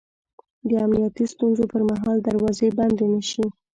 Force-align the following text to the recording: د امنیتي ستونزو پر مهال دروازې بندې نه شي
د 0.69 0.71
امنیتي 0.85 1.25
ستونزو 1.33 1.63
پر 1.71 1.81
مهال 1.89 2.17
دروازې 2.27 2.67
بندې 2.77 3.05
نه 3.13 3.21
شي 3.29 3.45